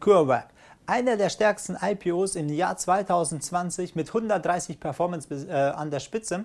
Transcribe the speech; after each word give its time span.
CureVac, 0.00 0.48
einer 0.86 1.16
der 1.16 1.28
stärksten 1.28 1.76
IPOs 1.80 2.36
im 2.36 2.48
Jahr 2.48 2.76
2020 2.76 3.94
mit 3.94 4.08
130 4.08 4.80
Performance 4.80 5.28
äh, 5.48 5.52
an 5.52 5.90
der 5.90 6.00
Spitze. 6.00 6.44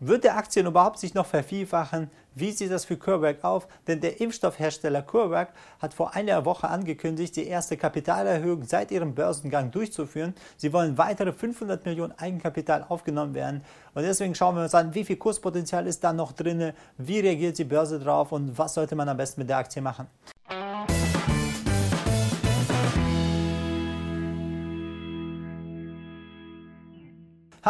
Wird 0.00 0.22
der 0.22 0.36
Aktien 0.36 0.66
überhaupt 0.66 1.00
sich 1.00 1.14
noch 1.14 1.26
vervielfachen? 1.26 2.08
Wie 2.36 2.52
sieht 2.52 2.70
das 2.70 2.84
für 2.84 2.96
CureVac 2.96 3.42
auf? 3.42 3.66
Denn 3.88 4.00
der 4.00 4.20
Impfstoffhersteller 4.20 5.02
CureVac 5.02 5.52
hat 5.80 5.92
vor 5.92 6.14
einer 6.14 6.44
Woche 6.44 6.68
angekündigt, 6.68 7.34
die 7.34 7.48
erste 7.48 7.76
Kapitalerhöhung 7.76 8.62
seit 8.62 8.92
ihrem 8.92 9.14
Börsengang 9.16 9.72
durchzuführen. 9.72 10.34
Sie 10.56 10.72
wollen 10.72 10.98
weitere 10.98 11.32
500 11.32 11.84
Millionen 11.84 12.12
Eigenkapital 12.16 12.86
aufgenommen 12.88 13.34
werden. 13.34 13.64
Und 13.94 14.02
deswegen 14.02 14.36
schauen 14.36 14.54
wir 14.54 14.62
uns 14.62 14.74
an, 14.74 14.94
wie 14.94 15.04
viel 15.04 15.16
Kurspotenzial 15.16 15.88
ist 15.88 16.04
da 16.04 16.12
noch 16.12 16.30
drin, 16.30 16.72
wie 16.96 17.18
reagiert 17.18 17.58
die 17.58 17.64
Börse 17.64 17.98
drauf 17.98 18.30
und 18.30 18.56
was 18.56 18.74
sollte 18.74 18.94
man 18.94 19.08
am 19.08 19.16
besten 19.16 19.40
mit 19.40 19.50
der 19.50 19.56
Aktie 19.56 19.82
machen. 19.82 20.06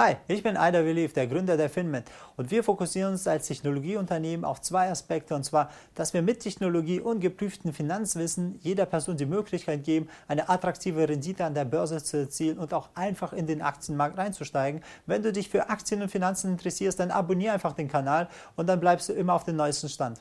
Hi, 0.01 0.15
ich 0.29 0.45
bin 0.45 0.57
Aida 0.57 0.79
Relief, 0.79 1.13
der 1.13 1.27
Gründer 1.27 1.57
der 1.57 1.69
Finment 1.69 2.09
und 2.37 2.53
wir 2.53 2.63
fokussieren 2.63 3.15
uns 3.15 3.27
als 3.27 3.49
Technologieunternehmen 3.49 4.45
auf 4.45 4.61
zwei 4.61 4.93
Aspekte 4.93 5.35
und 5.35 5.43
zwar, 5.43 5.73
dass 5.97 6.15
wir 6.15 6.23
mit 6.23 6.39
Technologie 6.39 7.01
und 7.01 7.19
geprüftem 7.19 7.73
Finanzwissen 7.73 8.61
jeder 8.63 8.87
Person 8.87 9.17
die 9.17 9.27
Möglichkeit 9.27 9.83
geben, 9.83 10.09
eine 10.29 10.49
attraktive 10.49 11.09
Rendite 11.09 11.45
an 11.45 11.55
der 11.55 11.65
Börse 11.65 12.01
zu 12.01 12.17
erzielen 12.17 12.61
und 12.61 12.73
auch 12.75 12.91
einfach 12.95 13.33
in 13.33 13.49
den 13.49 13.61
Aktienmarkt 13.61 14.17
reinzusteigen. 14.17 14.85
Wenn 15.07 15.25
du 15.25 15.33
dich 15.33 15.49
für 15.49 15.69
Aktien 15.69 16.01
und 16.01 16.13
Finanzen 16.13 16.53
interessierst, 16.53 17.01
dann 17.01 17.11
abonniere 17.11 17.55
einfach 17.55 17.73
den 17.73 17.89
Kanal 17.89 18.29
und 18.55 18.69
dann 18.69 18.79
bleibst 18.79 19.09
du 19.09 19.15
immer 19.15 19.35
auf 19.35 19.43
dem 19.43 19.57
neuesten 19.57 19.89
Stand. 19.89 20.21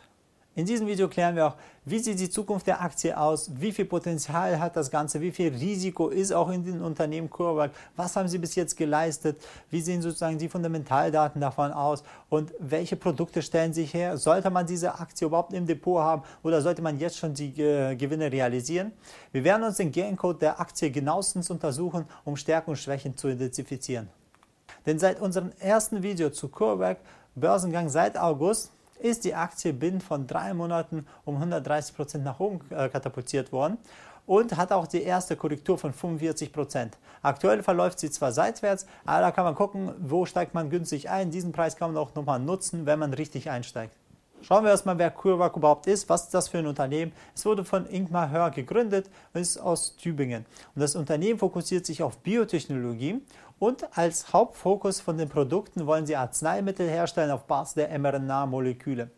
In 0.58 0.66
diesem 0.66 0.88
Video 0.88 1.08
klären 1.08 1.36
wir 1.36 1.46
auch, 1.46 1.56
wie 1.86 2.00
sieht 2.00 2.20
die 2.20 2.32
Zukunft 2.32 2.66
der 2.66 2.82
Aktie 2.82 3.16
aus, 3.16 3.52
wie 3.60 3.72
viel 3.72 3.86
Potenzial 3.86 4.60
hat 4.60 4.76
das 4.76 4.90
Ganze, 4.90 5.22
wie 5.22 5.30
viel 5.30 5.50
Risiko 5.54 6.08
ist 6.08 6.32
auch 6.32 6.50
in 6.50 6.66
den 6.66 6.82
Unternehmen 6.82 7.30
CureVac, 7.30 7.70
was 7.96 8.16
haben 8.16 8.28
sie 8.28 8.40
bis 8.40 8.56
jetzt 8.56 8.76
geleistet, 8.76 9.40
wie 9.70 9.81
sehen 9.81 10.02
sozusagen 10.02 10.40
die 10.40 10.50
Fundamentaldaten 10.50 11.40
davon 11.40 11.72
aus? 11.72 12.04
Und 12.30 12.56
welche 12.58 12.96
Produkte 12.96 13.44
stellen 13.44 13.72
sich 13.72 13.94
her, 13.94 14.18
sollte 14.18 14.50
man 14.50 14.66
diese 14.66 14.96
Aktie 14.96 15.28
überhaupt 15.28 15.54
im 15.54 15.68
Depot 15.68 16.02
haben 16.02 16.23
oder 16.42 16.59
sollte 16.64 16.81
man 16.81 16.98
jetzt 16.98 17.20
schon 17.20 17.36
die 17.36 17.62
äh, 17.62 17.96
Gewinne 17.96 18.31
realisieren. 18.31 18.94
Wir 19.31 19.44
werden 19.44 19.62
uns 19.62 19.78
den 19.78 19.92
Gencode 19.92 20.42
der 20.42 20.59
Aktie 20.59 20.90
genauestens 20.90 21.52
untersuchen, 21.52 22.06
um 22.26 22.36
Stärken 22.36 22.72
und 22.72 22.78
Schwächen 22.78 23.16
zu 23.16 23.28
identifizieren. 23.28 24.09
Denn 24.88 24.98
seit 24.98 25.22
unserem 25.22 25.52
ersten 25.59 26.02
Video 26.02 26.31
zu 26.31 26.48
CureVac, 26.48 26.98
Börsengang 27.36 27.90
seit 27.90 28.18
August, 28.18 28.72
ist 29.00 29.26
die 29.26 29.36
Aktie 29.36 29.73
binnen 29.73 30.02
von 30.02 30.28
drei 30.28 30.53
Monaten 30.53 31.06
um 31.26 31.36
130 31.36 31.95
Prozent 31.95 32.23
nach 32.23 32.40
oben 32.40 32.59
äh, 32.72 32.90
katapultiert 32.90 33.52
worden 33.52 33.78
und 34.26 34.56
hat 34.58 34.72
auch 34.72 34.86
die 34.86 35.02
erste 35.02 35.36
Korrektur 35.36 35.78
von 35.78 35.94
45 35.94 36.53
Prozent. 36.53 36.98
Aktuell 37.22 37.64
verläuft 37.64 38.00
sie 38.00 38.12
zwar 38.12 38.31
seitwärts, 38.31 38.86
aber 39.06 39.22
da 39.22 39.31
kann 39.31 39.45
man 39.45 39.56
gucken, 39.56 39.92
wo 40.00 40.25
steigt 40.25 40.53
man 40.53 40.70
günstig 40.70 41.09
ein. 41.09 41.31
Diesen 41.31 41.52
Preis 41.52 41.75
kann 41.75 41.94
man 41.94 42.03
auch 42.03 42.14
nochmal 42.14 42.40
nutzen, 42.40 42.86
wenn 42.86 43.00
man 43.00 43.14
richtig 43.14 43.50
einsteigt. 43.50 43.95
Schauen 44.42 44.64
wir 44.64 44.70
erstmal, 44.70 44.98
wer 45.00 45.09
CureVac 45.09 45.58
überhaupt 45.58 45.88
ist. 45.88 46.08
Was 46.09 46.25
ist 46.25 46.34
das 46.34 46.48
für 46.48 46.59
ein 46.59 46.68
Unternehmen? 46.68 47.12
Es 47.34 47.44
wurde 47.45 47.66
von 47.66 47.90
Ingmar 47.90 48.30
Hör 48.30 48.52
gegründet 48.52 49.09
und 49.34 49.42
ist 49.42 49.58
aus 49.58 49.95
Tübingen. 49.95 50.45
Und 50.75 50.81
das 50.81 50.95
Unternehmen 50.95 51.40
fokussiert 51.40 51.88
sich 51.88 52.03
auf 52.03 52.20
Biotechnologie 52.20 53.20
und 53.59 53.97
als 53.97 54.33
Hauptfokus 54.33 55.02
von 55.02 55.17
den 55.17 55.30
Produkten 55.30 55.86
wollen 55.88 56.05
sie 56.05 56.16
Arzneimittel 56.16 56.88
herstellen 56.88 57.31
auf 57.31 57.45
Basis 57.45 57.75
der 57.75 57.97
mRNA-Moleküle. 57.97 59.09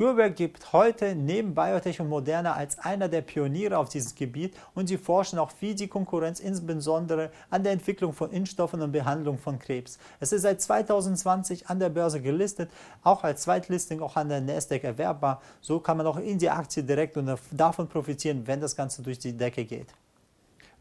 CureVac 0.00 0.34
gibt 0.34 0.72
heute 0.72 1.14
neben 1.14 1.54
Biotech 1.54 2.00
und 2.00 2.08
Moderna 2.08 2.54
als 2.54 2.78
einer 2.78 3.08
der 3.08 3.20
Pioniere 3.20 3.76
auf 3.76 3.90
diesem 3.90 4.14
Gebiet 4.14 4.56
und 4.74 4.86
sie 4.86 4.96
forschen 4.96 5.38
auch 5.38 5.50
wie 5.60 5.74
die 5.74 5.88
Konkurrenz 5.88 6.40
insbesondere 6.40 7.30
an 7.50 7.64
der 7.64 7.72
Entwicklung 7.72 8.14
von 8.14 8.30
Impfstoffen 8.30 8.80
und 8.80 8.92
Behandlung 8.92 9.36
von 9.36 9.58
Krebs. 9.58 9.98
Es 10.18 10.32
ist 10.32 10.42
seit 10.42 10.62
2020 10.62 11.68
an 11.68 11.80
der 11.80 11.90
Börse 11.90 12.22
gelistet, 12.22 12.70
auch 13.02 13.24
als 13.24 13.42
Zweitlisting 13.42 14.00
auch 14.00 14.16
an 14.16 14.30
der 14.30 14.40
Nasdaq 14.40 14.84
erwerbbar. 14.84 15.42
So 15.60 15.80
kann 15.80 15.98
man 15.98 16.06
auch 16.06 16.16
in 16.16 16.38
die 16.38 16.48
Aktie 16.48 16.82
direkt 16.82 17.18
und 17.18 17.36
davon 17.50 17.86
profitieren, 17.86 18.46
wenn 18.46 18.60
das 18.60 18.74
Ganze 18.74 19.02
durch 19.02 19.18
die 19.18 19.36
Decke 19.36 19.66
geht. 19.66 19.88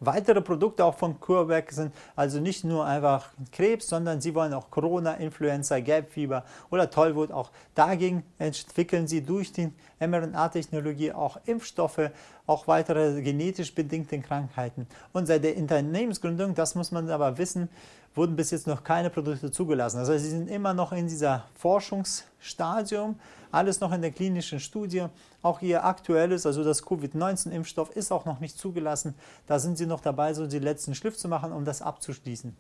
Weitere 0.02 0.42
Produkte 0.42 0.86
auch 0.86 0.96
von 0.96 1.20
CureVac 1.20 1.74
sind 1.74 1.94
also 2.16 2.40
nicht 2.40 2.64
nur 2.64 2.86
einfach 2.86 3.32
Krebs, 3.52 3.90
sondern 3.90 4.22
sie 4.22 4.34
wollen 4.34 4.54
auch 4.54 4.70
Corona, 4.70 5.16
Influenza, 5.16 5.80
Gelbfieber 5.82 6.46
oder 6.70 6.90
Tollwut. 6.90 7.32
Auch 7.34 7.52
dagegen 7.76 8.24
entwickeln 8.38 9.08
sie 9.08 9.22
durch 9.22 9.52
die 9.52 9.74
mRNA-Technologie 10.00 11.12
auch 11.12 11.38
Impfstoffe, 11.46 12.12
auch 12.48 12.66
weitere 12.68 13.22
genetisch 13.22 13.76
bedingte 13.76 14.20
Krankheiten. 14.20 14.88
Und 15.12 15.26
seit 15.26 15.44
der 15.44 15.58
Unternehmensgründung, 15.58 16.56
das 16.56 16.76
muss 16.76 16.92
man 16.92 17.10
aber 17.10 17.38
wissen, 17.38 17.68
wurden 18.16 18.36
bis 18.36 18.52
jetzt 18.52 18.68
noch 18.68 18.84
keine 18.84 19.10
Produkte 19.10 19.52
zugelassen. 19.52 20.00
Also 20.00 20.18
sie 20.18 20.30
sind 20.30 20.50
immer 20.50 20.74
noch 20.74 20.92
in 20.92 21.08
dieser 21.08 21.46
Forschungsstadium, 21.56 23.20
alles 23.52 23.80
noch 23.80 23.92
in 23.92 24.02
der 24.02 24.12
klinischen 24.12 24.60
Studie. 24.60 25.06
Auch 25.42 25.62
ihr 25.62 25.84
aktuelles, 25.84 26.46
also 26.46 26.64
das 26.64 26.84
Covid-19-Impfstoff 26.84 27.96
ist 27.96 28.12
auch 28.12 28.26
noch 28.26 28.40
nicht 28.40 28.58
zugelassen. 28.58 29.16
Da 29.48 29.60
sind 29.60 29.78
sie 29.78 29.86
noch 29.86 30.02
dabei, 30.02 30.34
so 30.34 30.48
die 30.48 30.60
letzten 30.60 30.96
Schliff 30.96 31.18
zu 31.18 31.28
machen, 31.28 31.52
um 31.52 31.66
das 31.66 31.82
abzuschließen. 31.82 32.56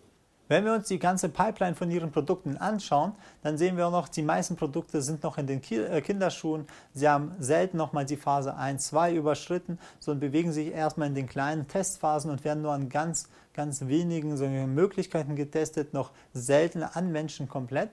Wenn 0.49 0.65
wir 0.65 0.73
uns 0.73 0.87
die 0.87 0.97
ganze 0.97 1.29
Pipeline 1.29 1.75
von 1.75 1.91
ihren 1.91 2.11
Produkten 2.11 2.57
anschauen, 2.57 3.13
dann 3.43 3.59
sehen 3.59 3.77
wir 3.77 3.85
auch 3.85 3.91
noch, 3.91 4.07
die 4.07 4.23
meisten 4.23 4.55
Produkte 4.55 5.03
sind 5.03 5.21
noch 5.21 5.37
in 5.37 5.45
den 5.45 5.61
äh, 5.69 6.01
Kinderschuhen. 6.01 6.65
Sie 6.91 7.07
haben 7.07 7.35
selten 7.39 7.77
noch 7.77 7.93
mal 7.93 8.03
die 8.03 8.17
Phase 8.17 8.55
1, 8.55 8.87
2 8.87 9.13
überschritten, 9.13 9.77
sondern 9.99 10.21
bewegen 10.21 10.51
sich 10.51 10.71
erstmal 10.71 11.07
in 11.07 11.13
den 11.13 11.29
kleinen 11.29 11.67
Testphasen 11.67 12.31
und 12.31 12.43
werden 12.43 12.63
nur 12.63 12.73
an 12.73 12.89
ganz, 12.89 13.29
ganz 13.53 13.81
wenigen 13.81 14.73
Möglichkeiten 14.73 15.35
getestet, 15.35 15.93
noch 15.93 16.09
selten 16.33 16.81
an 16.81 17.11
Menschen 17.11 17.47
komplett 17.47 17.91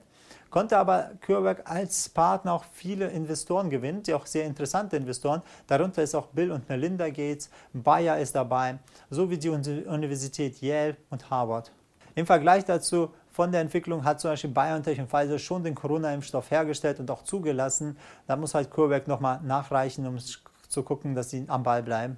konnte 0.49 0.77
aber 0.77 1.11
CureVac 1.25 1.69
als 1.69 2.09
Partner 2.09 2.53
auch 2.53 2.63
viele 2.71 3.07
Investoren 3.09 3.69
gewinnen, 3.69 4.01
die 4.01 4.13
auch 4.13 4.25
sehr 4.25 4.45
interessante 4.45 4.95
Investoren. 4.95 5.41
Darunter 5.67 6.01
ist 6.01 6.15
auch 6.15 6.27
Bill 6.27 6.51
und 6.51 6.67
Melinda 6.69 7.09
Gates, 7.09 7.49
Bayer 7.73 8.17
ist 8.17 8.33
dabei, 8.33 8.79
sowie 9.09 9.37
die 9.37 9.49
Universität 9.49 10.59
Yale 10.61 10.95
und 11.09 11.29
Harvard. 11.29 11.71
Im 12.17 12.25
Vergleich 12.25 12.65
dazu 12.65 13.11
von 13.29 13.51
der 13.51 13.61
Entwicklung 13.61 14.03
hat 14.03 14.19
zum 14.19 14.31
Beispiel 14.31 14.49
BioNTech 14.49 14.99
und 14.99 15.07
Pfizer 15.07 15.37
schon 15.37 15.63
den 15.63 15.75
Corona-Impfstoff 15.75 16.49
hergestellt 16.49 16.99
und 16.99 17.11
auch 17.11 17.21
zugelassen. 17.21 17.95
Da 18.25 18.35
muss 18.35 18.55
halt 18.55 18.71
CureVac 18.71 19.07
nochmal 19.07 19.39
nachreichen, 19.43 20.07
um 20.07 20.17
zu 20.17 20.81
gucken, 20.81 21.13
dass 21.13 21.29
sie 21.29 21.45
am 21.47 21.61
Ball 21.61 21.83
bleiben. 21.83 22.17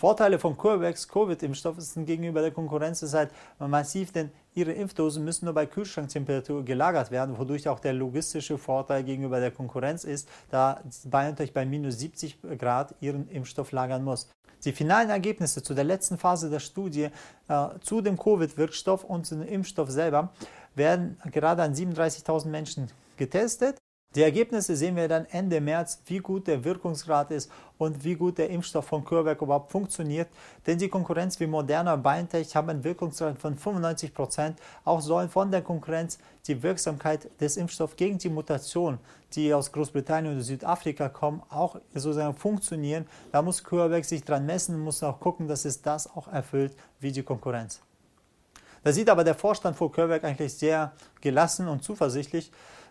Vorteile 0.00 0.38
von 0.38 0.56
CureVacs 0.56 1.08
Covid-Impfstoff 1.08 1.78
sind 1.78 2.06
gegenüber 2.06 2.40
der 2.40 2.52
Konkurrenz 2.52 3.02
ist 3.02 3.12
halt 3.12 3.30
massiv, 3.58 4.12
denn 4.12 4.30
ihre 4.54 4.72
Impfdosen 4.72 5.22
müssen 5.22 5.44
nur 5.44 5.52
bei 5.52 5.66
Kühlschranktemperatur 5.66 6.64
gelagert 6.64 7.10
werden, 7.10 7.36
wodurch 7.36 7.68
auch 7.68 7.80
der 7.80 7.92
logistische 7.92 8.56
Vorteil 8.56 9.04
gegenüber 9.04 9.40
der 9.40 9.50
Konkurrenz 9.50 10.04
ist, 10.04 10.26
da 10.50 10.80
BioNTech 11.04 11.52
bei 11.52 11.66
minus 11.66 11.98
70 11.98 12.38
Grad 12.56 12.94
ihren 13.00 13.28
Impfstoff 13.28 13.72
lagern 13.72 14.02
muss. 14.02 14.30
Die 14.64 14.72
finalen 14.72 15.10
Ergebnisse 15.10 15.62
zu 15.62 15.74
der 15.74 15.84
letzten 15.84 16.16
Phase 16.16 16.48
der 16.48 16.60
Studie 16.60 17.10
äh, 17.48 17.68
zu 17.82 18.00
dem 18.00 18.18
Covid-Wirkstoff 18.18 19.04
und 19.04 19.26
zu 19.26 19.34
dem 19.34 19.46
Impfstoff 19.46 19.90
selber 19.90 20.32
werden 20.74 21.18
gerade 21.30 21.62
an 21.62 21.74
37.000 21.74 22.48
Menschen 22.48 22.90
getestet. 23.18 23.76
Die 24.16 24.22
Ergebnisse 24.22 24.74
sehen 24.74 24.96
wir 24.96 25.06
dann 25.06 25.24
Ende 25.26 25.60
März, 25.60 26.02
wie 26.06 26.18
gut 26.18 26.48
der 26.48 26.64
Wirkungsgrad 26.64 27.30
ist 27.30 27.48
und 27.78 28.02
wie 28.02 28.16
gut 28.16 28.38
der 28.38 28.50
Impfstoff 28.50 28.86
von 28.86 29.04
CureVac 29.04 29.40
überhaupt 29.40 29.70
funktioniert. 29.70 30.26
Denn 30.66 30.78
die 30.78 30.88
Konkurrenz 30.88 31.38
wie 31.38 31.46
Moderna 31.46 31.94
und 31.94 32.02
BioNTech 32.02 32.56
haben 32.56 32.70
einen 32.70 32.82
Wirkungsgrad 32.82 33.38
von 33.38 33.56
95 33.56 34.12
Prozent. 34.12 34.58
Auch 34.84 35.00
sollen 35.00 35.28
von 35.28 35.52
der 35.52 35.62
Konkurrenz 35.62 36.18
die 36.48 36.60
Wirksamkeit 36.60 37.30
des 37.40 37.56
Impfstoffs 37.56 37.94
gegen 37.94 38.18
die 38.18 38.30
Mutation, 38.30 38.98
die 39.34 39.54
aus 39.54 39.70
Großbritannien 39.70 40.34
oder 40.34 40.42
Südafrika 40.42 41.08
kommen, 41.08 41.44
auch 41.48 41.76
sozusagen 41.94 42.34
funktionieren. 42.34 43.06
Da 43.30 43.42
muss 43.42 43.62
CureVac 43.62 44.04
sich 44.04 44.24
dran 44.24 44.44
messen 44.44 44.74
und 44.74 44.80
muss 44.80 45.04
auch 45.04 45.20
gucken, 45.20 45.46
dass 45.46 45.64
es 45.64 45.82
das 45.82 46.10
auch 46.16 46.26
erfüllt 46.26 46.74
wie 46.98 47.12
die 47.12 47.22
Konkurrenz. 47.22 47.80
Da 48.82 48.92
sieht 48.92 49.08
aber 49.08 49.22
der 49.22 49.36
Vorstand 49.36 49.76
von 49.76 49.92
CureVac 49.92 50.24
eigentlich 50.24 50.54
sehr 50.54 50.90
gelassen 51.20 51.68
und 51.68 51.84
zuversichtlich. 51.84 52.50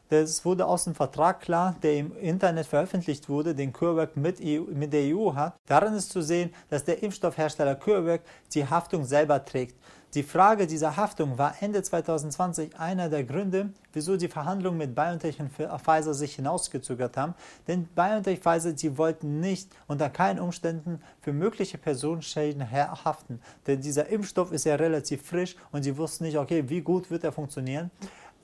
Das 0.10 0.44
wurde 0.44 0.66
aus 0.66 0.86
dem 0.86 0.96
Vertrag 0.96 1.40
klar, 1.40 1.76
der 1.84 1.98
im 1.98 2.18
Internet 2.18 2.66
veröffentlicht 2.66 3.30
wurde, 3.30 3.54
den 3.54 3.72
CureVac 3.72 4.18
mit, 4.18 4.40
EU, 4.42 4.64
mit 4.74 4.92
der 4.92 5.16
EU 5.16 5.36
hat. 5.36 5.54
Darin 5.68 5.94
ist 5.94 6.12
zu 6.12 6.24
sehen, 6.24 6.52
dass 6.70 6.84
der 6.84 7.04
Impfstoffhersteller 7.04 7.76
CureVac 7.76 8.22
die 8.54 8.68
Haftung 8.68 9.06
selber 9.06 9.46
trägt. 9.46 9.76
Die 10.16 10.24
Frage 10.24 10.66
dieser 10.66 10.98
Haftung 10.98 11.38
war 11.38 11.54
Ende 11.60 11.84
2020 11.84 12.80
einer 12.80 13.10
der 13.10 13.24
Gründe, 13.24 13.70
wieso 13.94 14.18
die 14.18 14.28
Verhandlungen 14.28 14.80
mit 14.80 14.96
BioNTech 14.96 15.40
und 15.40 15.52
Pfizer 15.52 16.16
sich 16.16 16.34
hinausgezögert 16.34 17.16
haben. 17.16 17.36
Denn 17.68 17.86
BioNTech 17.94 18.40
Pfizer, 18.40 18.74
die 18.74 18.98
wollten 18.98 19.40
nicht 19.40 19.70
unter 19.86 20.10
keinen 20.10 20.40
Umständen 20.40 21.04
für 21.22 21.32
mögliche 21.32 21.78
Personenschäden 21.78 22.72
haften. 22.72 23.40
Denn 23.68 23.82
dieser 23.82 24.08
Impfstoff 24.08 24.52
ist 24.52 24.66
ja 24.66 24.74
relativ 24.74 25.22
frisch 25.22 25.56
und 25.72 25.84
sie 25.84 25.96
wussten 25.96 26.24
nicht, 26.24 26.40
okay, 26.40 26.68
wie 26.68 26.82
gut 26.82 27.12
wird 27.12 27.24
er 27.24 27.32
funktionieren. 27.32 27.92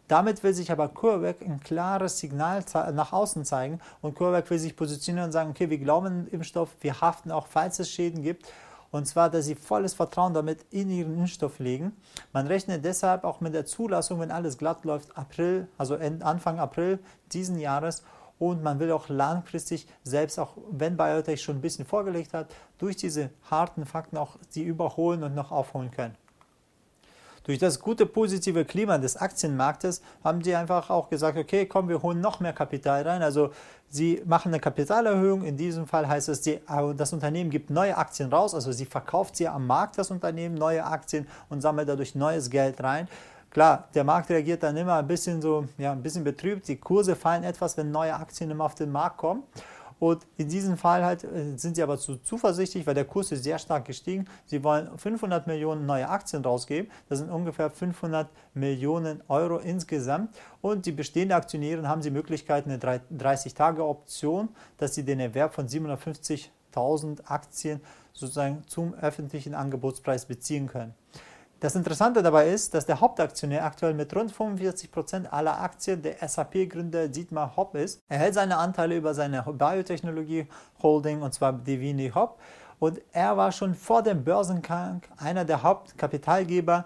Damit 0.07 0.43
will 0.43 0.53
sich 0.53 0.71
aber 0.71 0.89
CureVac 0.89 1.41
ein 1.41 1.59
klares 1.59 2.19
Signal 2.19 2.63
nach 2.93 3.11
außen 3.11 3.43
zeigen 3.43 3.79
und 4.01 4.15
CureVac 4.15 4.49
will 4.51 4.59
sich 4.59 4.75
positionieren 4.75 5.27
und 5.27 5.31
sagen, 5.31 5.49
okay, 5.49 5.69
wir 5.69 5.79
glauben 5.79 6.25
den 6.25 6.27
Impfstoff, 6.27 6.75
wir 6.81 7.01
haften 7.01 7.31
auch, 7.31 7.47
falls 7.47 7.79
es 7.79 7.89
Schäden 7.89 8.21
gibt. 8.21 8.45
Und 8.91 9.07
zwar, 9.07 9.29
dass 9.29 9.45
sie 9.45 9.55
volles 9.55 9.93
Vertrauen 9.93 10.33
damit 10.33 10.65
in 10.71 10.89
ihren 10.89 11.17
Impfstoff 11.17 11.59
legen. 11.59 11.91
Man 12.31 12.47
rechnet 12.47 12.85
deshalb 12.85 13.23
auch 13.23 13.41
mit 13.41 13.53
der 13.53 13.65
Zulassung, 13.65 14.19
wenn 14.19 14.31
alles 14.31 14.57
glatt 14.57 14.85
läuft, 14.85 15.17
April, 15.17 15.67
also 15.77 15.95
Anfang 15.95 16.59
April 16.59 16.99
diesen 17.33 17.59
Jahres. 17.59 18.03
Und 18.37 18.63
man 18.63 18.79
will 18.79 18.91
auch 18.91 19.09
langfristig, 19.09 19.87
selbst 20.03 20.39
auch 20.39 20.53
wenn 20.69 20.97
BioNTech 20.97 21.41
schon 21.41 21.57
ein 21.57 21.61
bisschen 21.61 21.85
vorgelegt 21.85 22.33
hat, 22.33 22.47
durch 22.77 22.95
diese 22.95 23.31
harten 23.49 23.85
Fakten 23.85 24.17
auch 24.17 24.37
die 24.53 24.63
überholen 24.63 25.23
und 25.23 25.35
noch 25.35 25.51
aufholen 25.51 25.91
können. 25.91 26.15
Durch 27.45 27.59
das 27.59 27.80
gute 27.80 28.07
positive 28.07 28.65
Klima 28.65 28.97
des 28.97 29.18
Aktienmarktes 29.18 30.01
haben 30.24 30.42
die 30.42 30.56
einfach 30.56 30.89
auch 30.89 31.09
gesagt, 31.09 31.38
okay, 31.38 31.68
komm, 31.68 31.89
wir 31.89 32.01
holen 32.01 32.19
noch 32.19 32.39
mehr 32.39 32.53
Kapital 32.53 33.07
rein. 33.07 33.21
Also 33.21 33.51
sie 33.88 34.21
machen 34.25 34.50
eine 34.50 34.59
Kapitalerhöhung. 34.59 35.44
In 35.44 35.56
diesem 35.56 35.86
Fall 35.86 36.07
heißt 36.07 36.27
es, 36.30 36.42
die, 36.42 36.59
das 36.97 37.13
Unternehmen 37.13 37.51
gibt 37.51 37.69
neue 37.69 37.95
Aktien 37.95 38.33
raus. 38.33 38.56
Also 38.56 38.71
sie 38.71 38.86
verkauft 38.86 39.36
sie 39.36 39.47
am 39.47 39.68
Markt, 39.68 40.00
das 40.00 40.09
Unternehmen, 40.09 40.56
neue 40.56 40.83
Aktien 40.83 41.27
und 41.50 41.62
sammelt 41.62 41.88
dadurch 41.88 42.15
neues 42.15 42.50
Geld 42.50 42.81
rein. 42.81 43.07
Klar, 43.51 43.88
der 43.94 44.03
Markt 44.03 44.31
reagiert 44.31 44.63
dann 44.63 44.75
immer 44.75 44.95
ein 44.95 45.07
bisschen 45.07 45.39
so, 45.39 45.65
ja, 45.77 45.91
ein 45.91 46.01
bisschen 46.01 46.24
betrübt. 46.24 46.68
Die 46.68 46.77
Kurse 46.77 47.15
fallen 47.15 47.44
etwas, 47.44 47.77
wenn 47.77 47.91
neue 47.91 48.15
Aktien 48.15 48.50
immer 48.50 48.65
auf 48.65 48.75
den 48.75 48.91
Markt 48.91 49.18
kommen. 49.18 49.44
Und 50.00 50.25
in 50.38 50.50
diesem 50.50 50.77
Fall 50.77 51.06
halt 51.06 51.24
äh, 51.24 51.57
sind 51.57 51.75
sie 51.75 51.83
aber 51.83 51.97
zu 51.97 52.18
zuversichtlich, 52.18 52.86
weil 52.86 52.94
der 52.94 53.06
Kurs 53.06 53.31
ist 53.31 53.44
sehr 53.44 53.57
stark 53.59 53.86
gestiegen. 53.86 54.25
Sie 54.45 54.63
wollen 54.63 54.97
500 54.97 55.47
Millionen 55.47 55.86
neue 55.86 56.09
Aktien 56.09 56.44
rausgeben. 56.44 56.92
Das 57.07 57.19
sind 57.19 57.30
ungefähr 57.30 57.69
500 57.69 58.27
Millionen 58.53 59.21
Euro 59.27 59.57
insgesamt. 59.57 60.36
Und 60.62 60.86
die 60.86 60.92
bestehenden 60.92 61.38
Aktionäre 61.38 61.88
haben 61.88 62.01
die 62.01 62.12
Möglichkeit, 62.12 62.65
eine 62.65 62.77
30-Tage-Option, 62.77 64.50
dass 64.77 64.95
sie 64.95 65.03
den 65.03 65.19
Erwerb 65.19 65.53
von 65.53 65.68
750.000 65.68 67.25
Aktien 67.25 67.81
sozusagen 68.13 68.63
zum 68.68 68.94
öffentlichen 68.95 69.53
Angebotspreis 69.53 70.25
beziehen 70.25 70.68
können. 70.68 70.94
Das 71.65 71.75
Interessante 71.75 72.21
dabei 72.21 72.50
ist, 72.50 72.75
dass 72.75 72.85
der 72.85 73.01
Hauptaktionär 73.01 73.65
aktuell 73.65 73.95
mit 73.95 74.15
rund 74.15 74.31
45 74.31 74.91
Prozent 74.91 75.33
aller 75.33 75.59
Aktien 75.59 76.00
der 76.00 76.17
SAP-Gründer 76.21 77.07
Dietmar 77.07 77.56
Hopp 77.57 77.73
ist. 77.73 78.03
Er 78.07 78.19
hält 78.19 78.35
seine 78.35 78.57
Anteile 78.57 78.95
über 78.95 79.15
seine 79.15 79.41
Biotechnologie-Holding 79.41 81.23
und 81.23 81.33
zwar 81.33 81.53
Divini 81.53 82.12
Hopp. 82.13 82.39
Und 82.77 83.01
er 83.12 83.35
war 83.35 83.51
schon 83.51 83.73
vor 83.73 84.03
dem 84.03 84.23
Börsengang 84.23 85.01
einer 85.17 85.44
der 85.44 85.63
Hauptkapitalgeber 85.63 86.85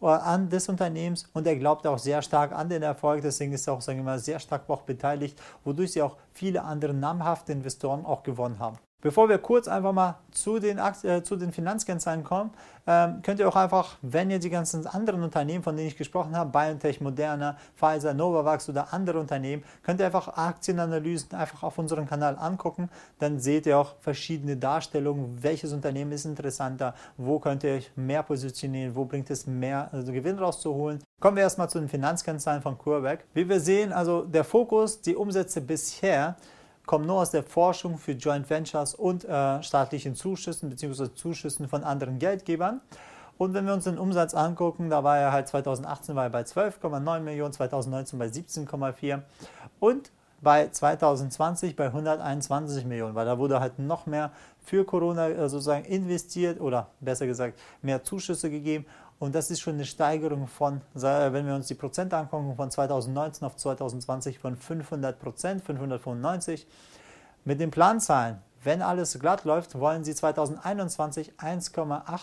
äh, 0.00 0.06
an 0.06 0.48
des 0.48 0.68
Unternehmens 0.68 1.28
und 1.32 1.44
er 1.48 1.56
glaubt 1.56 1.84
auch 1.88 1.98
sehr 1.98 2.22
stark 2.22 2.52
an 2.52 2.68
den 2.68 2.84
Erfolg, 2.84 3.22
deswegen 3.22 3.52
ist 3.52 3.66
er 3.66 3.74
auch 3.74 3.80
sagen 3.80 3.98
wir 3.98 4.04
mal, 4.04 4.20
sehr 4.20 4.38
stark 4.38 4.70
auch 4.70 4.82
beteiligt, 4.82 5.42
wodurch 5.64 5.90
sie 5.90 6.02
auch 6.02 6.16
viele 6.32 6.62
andere 6.62 6.94
namhafte 6.94 7.50
Investoren 7.50 8.06
auch 8.06 8.22
gewonnen 8.22 8.60
haben. 8.60 8.78
Bevor 9.02 9.28
wir 9.28 9.38
kurz 9.38 9.66
einfach 9.66 9.92
mal 9.92 10.18
zu 10.30 10.58
den, 10.58 10.78
äh, 10.78 11.22
zu 11.22 11.36
den 11.36 11.52
Finanzkennzahlen 11.52 12.22
kommen, 12.22 12.50
ähm, 12.86 13.20
könnt 13.22 13.40
ihr 13.40 13.48
auch 13.48 13.56
einfach, 13.56 13.96
wenn 14.02 14.30
ihr 14.30 14.38
die 14.38 14.50
ganzen 14.50 14.86
anderen 14.86 15.22
Unternehmen, 15.22 15.62
von 15.62 15.76
denen 15.76 15.88
ich 15.88 15.96
gesprochen 15.96 16.36
habe, 16.36 16.50
BioNTech, 16.50 17.00
Moderna, 17.00 17.56
Pfizer, 17.76 18.14
Novavax 18.14 18.68
oder 18.68 18.92
andere 18.92 19.18
Unternehmen, 19.18 19.64
könnt 19.82 20.00
ihr 20.00 20.06
einfach 20.06 20.28
Aktienanalysen 20.36 21.34
einfach 21.34 21.62
auf 21.62 21.78
unserem 21.78 22.06
Kanal 22.06 22.36
angucken. 22.38 22.90
Dann 23.18 23.38
seht 23.38 23.66
ihr 23.66 23.78
auch 23.78 23.94
verschiedene 24.00 24.56
Darstellungen, 24.56 25.42
welches 25.42 25.72
Unternehmen 25.72 26.12
ist 26.12 26.26
interessanter, 26.26 26.94
wo 27.16 27.38
könnt 27.38 27.64
ihr 27.64 27.74
euch 27.74 27.90
mehr 27.96 28.22
positionieren, 28.22 28.94
wo 28.94 29.04
bringt 29.04 29.30
es 29.30 29.46
mehr 29.46 29.88
also 29.92 30.12
Gewinn 30.12 30.38
rauszuholen. 30.38 31.02
Kommen 31.20 31.36
wir 31.36 31.42
erstmal 31.42 31.70
zu 31.70 31.78
den 31.78 31.88
Finanzkennzahlen 31.88 32.62
von 32.62 32.76
CureVac. 32.78 33.24
Wie 33.34 33.48
wir 33.48 33.60
sehen, 33.60 33.92
also 33.92 34.22
der 34.22 34.44
Fokus, 34.44 35.00
die 35.00 35.14
Umsätze 35.14 35.60
bisher, 35.60 36.36
kommen 36.90 37.06
nur 37.06 37.20
aus 37.20 37.30
der 37.30 37.44
Forschung 37.44 37.98
für 37.98 38.10
Joint 38.14 38.50
Ventures 38.50 38.96
und 38.96 39.24
äh, 39.24 39.62
staatlichen 39.62 40.16
Zuschüssen 40.16 40.70
bzw. 40.70 41.14
Zuschüssen 41.14 41.68
von 41.68 41.84
anderen 41.84 42.18
Geldgebern. 42.18 42.80
Und 43.38 43.54
wenn 43.54 43.64
wir 43.64 43.74
uns 43.74 43.84
den 43.84 43.96
Umsatz 43.96 44.34
angucken, 44.34 44.90
da 44.90 45.04
war 45.04 45.16
er 45.16 45.30
halt 45.30 45.46
2018 45.46 46.16
war 46.16 46.24
er 46.24 46.30
bei 46.30 46.42
12,9 46.42 47.20
Millionen, 47.20 47.52
2019 47.52 48.18
bei 48.18 48.26
17,4 48.26 49.20
und 49.78 50.10
bei 50.40 50.68
2020 50.68 51.76
bei 51.76 51.86
121 51.86 52.84
Millionen, 52.86 53.14
weil 53.14 53.26
da 53.26 53.38
wurde 53.38 53.60
halt 53.60 53.78
noch 53.78 54.06
mehr 54.06 54.32
für 54.64 54.84
Corona 54.84 55.28
äh, 55.28 55.48
sozusagen 55.48 55.84
investiert 55.84 56.60
oder 56.60 56.88
besser 56.98 57.26
gesagt 57.28 57.56
mehr 57.82 58.02
Zuschüsse 58.02 58.50
gegeben 58.50 58.84
und 59.20 59.34
das 59.34 59.50
ist 59.50 59.60
schon 59.60 59.74
eine 59.74 59.84
Steigerung 59.84 60.48
von, 60.48 60.80
wenn 60.94 61.46
wir 61.46 61.54
uns 61.54 61.66
die 61.66 61.74
Prozente 61.74 62.16
angucken, 62.16 62.56
von 62.56 62.70
2019 62.70 63.46
auf 63.46 63.54
2020 63.54 64.38
von 64.38 64.56
500 64.56 65.20
Prozent, 65.20 65.62
595. 65.62 66.66
Mit 67.44 67.60
den 67.60 67.70
Planzahlen, 67.70 68.38
wenn 68.64 68.80
alles 68.80 69.18
glatt 69.18 69.44
läuft, 69.44 69.78
wollen 69.78 70.04
sie 70.04 70.14
2021 70.14 71.34
1,8 71.38 72.20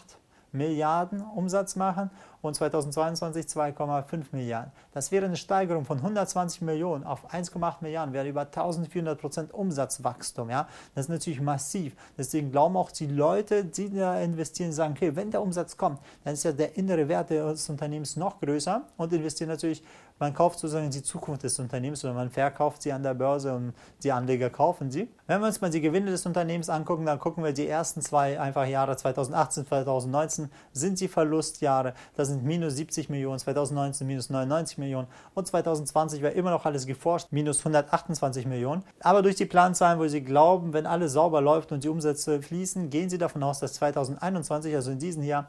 Milliarden 0.51 1.21
Umsatz 1.21 1.75
machen 1.75 2.09
und 2.41 2.55
2022 2.55 3.45
2,5 3.45 4.25
Milliarden. 4.31 4.71
Das 4.93 5.11
wäre 5.11 5.25
eine 5.25 5.35
Steigerung 5.35 5.85
von 5.85 5.97
120 5.97 6.61
Millionen 6.61 7.03
auf 7.03 7.33
1,8 7.33 7.75
Milliarden, 7.81 8.13
wäre 8.13 8.27
über 8.27 8.41
1400 8.41 9.19
Prozent 9.19 9.53
Umsatzwachstum. 9.53 10.49
Ja? 10.49 10.67
Das 10.95 11.05
ist 11.05 11.09
natürlich 11.09 11.41
massiv. 11.41 11.95
Deswegen 12.17 12.51
glauben 12.51 12.77
auch 12.77 12.91
die 12.91 13.07
Leute, 13.07 13.65
die 13.65 13.93
da 13.93 14.19
investieren, 14.19 14.71
sagen, 14.71 14.93
okay, 14.95 15.15
wenn 15.15 15.31
der 15.31 15.41
Umsatz 15.41 15.77
kommt, 15.77 15.99
dann 16.23 16.33
ist 16.33 16.43
ja 16.43 16.51
der 16.51 16.77
innere 16.77 17.07
Wert 17.07 17.29
des 17.29 17.69
Unternehmens 17.69 18.15
noch 18.15 18.39
größer 18.39 18.83
und 18.97 19.13
investieren 19.13 19.49
natürlich 19.49 19.83
man 20.19 20.33
kauft 20.33 20.59
sozusagen 20.59 20.89
die 20.89 21.03
Zukunft 21.03 21.43
des 21.43 21.59
Unternehmens 21.59 22.03
oder 22.03 22.13
man 22.13 22.29
verkauft 22.29 22.81
sie 22.81 22.91
an 22.91 23.03
der 23.03 23.13
Börse 23.13 23.53
und 23.53 23.73
die 24.01 24.11
Anleger 24.11 24.49
kaufen 24.49 24.89
sie. 24.89 25.09
Wenn 25.27 25.41
wir 25.41 25.47
uns 25.47 25.61
mal 25.61 25.69
die 25.69 25.81
Gewinne 25.81 26.09
des 26.09 26.25
Unternehmens 26.25 26.69
angucken, 26.69 27.05
dann 27.05 27.19
gucken 27.19 27.43
wir 27.43 27.53
die 27.53 27.67
ersten 27.67 28.01
zwei 28.01 28.39
einfach 28.39 28.65
Jahre 28.65 28.97
2018, 28.97 29.67
2019 29.67 30.49
sind 30.71 30.99
die 30.99 31.07
Verlustjahre. 31.07 31.93
Das 32.15 32.26
sind 32.27 32.43
minus 32.43 32.75
70 32.75 33.09
Millionen, 33.09 33.39
2019 33.39 34.05
minus 34.05 34.29
99 34.29 34.77
Millionen 34.77 35.07
und 35.33 35.47
2020 35.47 36.21
war 36.21 36.31
immer 36.31 36.51
noch 36.51 36.65
alles 36.65 36.85
geforscht, 36.85 37.27
minus 37.31 37.59
128 37.59 38.45
Millionen. 38.45 38.83
Aber 38.99 39.21
durch 39.21 39.35
die 39.35 39.45
Planzahlen, 39.45 39.99
wo 39.99 40.07
sie 40.07 40.21
glauben, 40.21 40.73
wenn 40.73 40.85
alles 40.85 41.13
sauber 41.13 41.41
läuft 41.41 41.71
und 41.71 41.83
die 41.83 41.89
Umsätze 41.89 42.41
fließen, 42.41 42.89
gehen 42.89 43.09
sie 43.09 43.17
davon 43.17 43.43
aus, 43.43 43.59
dass 43.59 43.73
2021, 43.73 44.75
also 44.75 44.91
in 44.91 44.99
diesem 44.99 45.23
Jahr, 45.23 45.47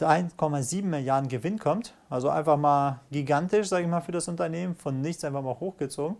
1,7 0.00 0.84
Milliarden 0.84 1.28
Gewinn 1.28 1.58
kommt. 1.58 1.94
Also 2.10 2.28
einfach 2.28 2.56
mal 2.56 3.00
gigantisch, 3.10 3.68
sage 3.68 3.84
ich 3.84 3.88
mal, 3.88 4.00
für 4.00 4.12
das 4.12 4.28
Unternehmen, 4.28 4.74
von 4.74 5.00
nichts 5.00 5.24
einfach 5.24 5.42
mal 5.42 5.58
hochgezogen. 5.60 6.16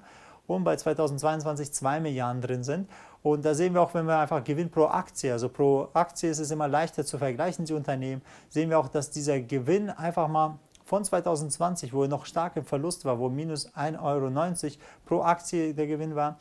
Und 0.47 0.65
bei 0.65 0.77
2022 0.77 1.73
2 1.73 2.01
Milliarden 2.01 2.43
drin 2.43 2.65
sind. 2.65 2.89
Und 3.25 3.43
da 3.43 3.55
sehen 3.55 3.73
wir 3.73 3.81
auch, 3.81 3.95
wenn 3.95 4.05
wir 4.05 4.19
einfach 4.19 4.45
Gewinn 4.45 4.71
pro 4.71 4.85
Aktie, 4.85 5.33
also 5.33 5.49
pro 5.49 5.89
Aktie 5.95 6.29
ist 6.29 6.41
es 6.41 6.51
immer 6.51 6.69
leichter 6.69 7.07
zu 7.07 7.17
vergleichen, 7.17 7.65
die 7.65 7.73
Unternehmen, 7.73 8.21
sehen 8.51 8.69
wir 8.69 8.79
auch, 8.79 8.89
dass 8.89 9.09
dieser 9.11 9.41
Gewinn 9.41 9.89
einfach 9.89 10.29
mal 10.29 10.59
von 10.85 11.03
2020, 11.03 11.95
wo 11.95 12.03
er 12.03 12.09
noch 12.09 12.27
stark 12.27 12.55
im 12.57 12.67
Verlust 12.67 13.07
war, 13.07 13.19
wo 13.19 13.31
minus 13.31 13.75
1,90 13.75 14.03
Euro 14.03 14.77
pro 15.07 15.23
Aktie 15.23 15.73
der 15.73 15.87
Gewinn 15.87 16.15
war, 16.15 16.37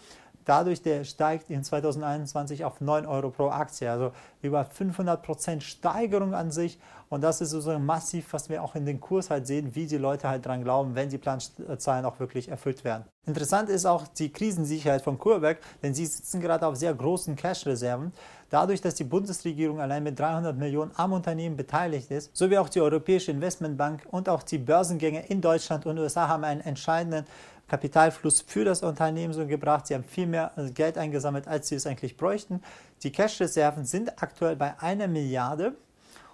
dadurch 0.45 0.81
der 0.81 1.03
steigt 1.03 1.49
in 1.49 1.63
2021 1.63 2.65
auf 2.65 2.81
9 2.81 3.05
Euro 3.05 3.29
pro 3.29 3.49
Aktie, 3.49 3.89
also 3.89 4.11
über 4.41 4.65
500 4.65 5.21
Prozent 5.21 5.63
Steigerung 5.63 6.33
an 6.33 6.51
sich 6.51 6.79
und 7.13 7.21
das 7.21 7.41
ist 7.41 7.51
so 7.51 7.77
massiv, 7.77 8.33
was 8.33 8.49
wir 8.49 8.63
auch 8.63 8.73
in 8.73 8.87
den 8.87 8.99
Kurs 8.99 9.29
halt 9.29 9.45
sehen, 9.45 9.75
wie 9.75 9.85
die 9.85 9.99
Leute 9.99 10.27
halt 10.27 10.47
dran 10.47 10.63
glauben, 10.63 10.95
wenn 10.95 11.09
die 11.09 11.19
Planzahlen 11.19 12.05
auch 12.05 12.19
wirklich 12.19 12.49
erfüllt 12.49 12.83
werden. 12.83 13.03
Interessant 13.27 13.69
ist 13.69 13.85
auch 13.85 14.07
die 14.07 14.31
Krisensicherheit 14.31 15.03
von 15.03 15.19
CureVac, 15.19 15.59
denn 15.83 15.93
sie 15.93 16.07
sitzen 16.07 16.41
gerade 16.41 16.65
auf 16.65 16.75
sehr 16.75 16.91
großen 16.91 17.35
Cash-Reserven. 17.35 18.11
Dadurch, 18.49 18.81
dass 18.81 18.95
die 18.95 19.03
Bundesregierung 19.03 19.79
allein 19.79 20.01
mit 20.01 20.19
300 20.19 20.57
Millionen 20.57 20.91
am 20.95 21.13
Unternehmen 21.13 21.55
beteiligt 21.55 22.09
ist, 22.09 22.35
sowie 22.35 22.57
auch 22.57 22.69
die 22.69 22.81
Europäische 22.81 23.29
Investmentbank 23.29 24.07
und 24.09 24.27
auch 24.27 24.41
die 24.41 24.57
Börsengänge 24.57 25.23
in 25.27 25.39
Deutschland 25.39 25.85
und 25.85 25.99
USA 25.99 26.27
haben 26.27 26.43
einen 26.43 26.61
entscheidenden 26.61 27.25
Kapitalfluss 27.67 28.41
für 28.41 28.65
das 28.65 28.83
Unternehmen 28.83 29.33
so 29.33 29.45
gebracht. 29.47 29.87
Sie 29.87 29.95
haben 29.95 30.03
viel 30.03 30.27
mehr 30.27 30.51
Geld 30.73 30.97
eingesammelt, 30.97 31.47
als 31.47 31.67
sie 31.69 31.75
es 31.75 31.87
eigentlich 31.87 32.17
bräuchten. 32.17 32.61
Die 33.03 33.11
Cash-Reserven 33.11 33.85
sind 33.85 34.21
aktuell 34.21 34.55
bei 34.55 34.79
einer 34.79 35.07
Milliarde. 35.07 35.75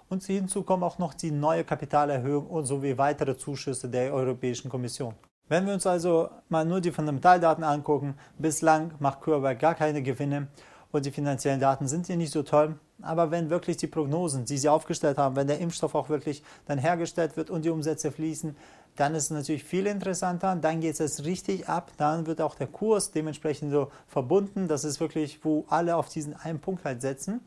Und 0.08 0.24
hinzu 0.24 0.64
kommen 0.64 0.82
auch 0.82 0.98
noch 0.98 1.14
die 1.14 1.30
neue 1.30 1.62
Kapitalerhöhung 1.62 2.48
und 2.48 2.64
sowie 2.66 2.98
weitere 2.98 3.36
Zuschüsse 3.36 3.88
der 3.88 4.12
Europäischen 4.12 4.68
Kommission. 4.68 5.14
Wenn 5.48 5.66
wir 5.66 5.74
uns 5.74 5.86
also 5.86 6.30
mal 6.48 6.64
nur 6.64 6.80
die 6.80 6.90
Fundamentaldaten 6.90 7.64
angucken, 7.64 8.14
bislang 8.38 8.92
macht 8.98 9.20
CureVac 9.20 9.58
gar 9.58 9.74
keine 9.74 10.02
Gewinne 10.02 10.48
und 10.92 11.06
die 11.06 11.10
finanziellen 11.10 11.60
Daten 11.60 11.88
sind 11.88 12.06
hier 12.06 12.16
nicht 12.16 12.32
so 12.32 12.42
toll. 12.42 12.76
Aber 13.02 13.30
wenn 13.30 13.48
wirklich 13.48 13.76
die 13.76 13.86
Prognosen, 13.86 14.44
die 14.44 14.58
sie 14.58 14.68
aufgestellt 14.68 15.16
haben, 15.16 15.36
wenn 15.36 15.46
der 15.46 15.58
Impfstoff 15.58 15.94
auch 15.94 16.08
wirklich 16.08 16.42
dann 16.66 16.78
hergestellt 16.78 17.36
wird 17.36 17.50
und 17.50 17.64
die 17.64 17.70
Umsätze 17.70 18.12
fließen, 18.12 18.56
dann 18.96 19.14
ist 19.14 19.24
es 19.24 19.30
natürlich 19.30 19.64
viel 19.64 19.86
interessanter. 19.86 20.56
Dann 20.56 20.80
geht 20.80 21.00
es 21.00 21.24
richtig 21.24 21.68
ab. 21.68 21.92
Dann 21.96 22.26
wird 22.26 22.40
auch 22.40 22.54
der 22.54 22.66
Kurs 22.66 23.12
dementsprechend 23.12 23.72
so 23.72 23.90
verbunden. 24.06 24.68
Das 24.68 24.84
ist 24.84 25.00
wirklich, 25.00 25.44
wo 25.44 25.64
alle 25.68 25.96
auf 25.96 26.08
diesen 26.08 26.34
einen 26.34 26.58
Punkt 26.58 26.84
halt 26.84 27.00
setzen. 27.00 27.40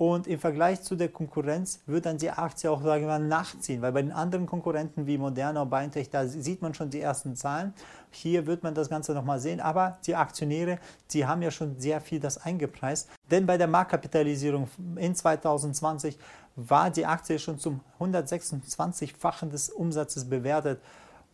Und 0.00 0.26
im 0.28 0.40
Vergleich 0.40 0.80
zu 0.80 0.96
der 0.96 1.10
Konkurrenz 1.10 1.80
wird 1.84 2.06
dann 2.06 2.16
die 2.16 2.30
Aktie 2.30 2.70
auch, 2.70 2.80
sagen 2.80 3.02
wir 3.02 3.08
mal, 3.08 3.18
nachziehen, 3.18 3.82
weil 3.82 3.92
bei 3.92 4.00
den 4.00 4.12
anderen 4.12 4.46
Konkurrenten 4.46 5.06
wie 5.06 5.18
Moderna 5.18 5.60
und 5.60 5.68
BioNTech, 5.68 6.08
da 6.08 6.26
sieht 6.26 6.62
man 6.62 6.72
schon 6.72 6.88
die 6.88 7.02
ersten 7.02 7.36
Zahlen. 7.36 7.74
Hier 8.10 8.46
wird 8.46 8.62
man 8.62 8.72
das 8.72 8.88
Ganze 8.88 9.12
nochmal 9.12 9.40
sehen, 9.40 9.60
aber 9.60 9.98
die 10.06 10.16
Aktionäre, 10.16 10.78
die 11.10 11.26
haben 11.26 11.42
ja 11.42 11.50
schon 11.50 11.78
sehr 11.78 12.00
viel 12.00 12.18
das 12.18 12.38
eingepreist. 12.38 13.10
Denn 13.30 13.44
bei 13.44 13.58
der 13.58 13.66
Marktkapitalisierung 13.66 14.70
in 14.96 15.14
2020 15.14 16.16
war 16.56 16.88
die 16.88 17.04
Aktie 17.04 17.38
schon 17.38 17.58
zum 17.58 17.82
126-fachen 18.00 19.50
des 19.50 19.68
Umsatzes 19.68 20.24
bewertet. 20.24 20.80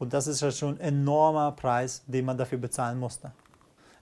Und 0.01 0.13
das 0.13 0.27
ist 0.27 0.41
ja 0.41 0.51
schon 0.51 0.75
ein 0.81 0.81
enormer 0.81 1.53
Preis, 1.53 2.03
den 2.09 2.25
man 2.25 2.37
dafür 2.37 2.59
bezahlen 2.59 2.99
musste. 2.99 3.31